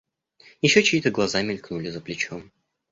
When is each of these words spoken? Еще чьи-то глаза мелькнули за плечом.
Еще 0.61 0.81
чьи-то 0.81 1.11
глаза 1.11 1.43
мелькнули 1.43 1.91
за 1.91 2.01
плечом. 2.01 2.51